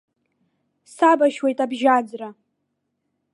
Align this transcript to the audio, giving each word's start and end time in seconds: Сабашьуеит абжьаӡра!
Сабашьуеит 0.95 1.59
абжьаӡра! 1.63 2.29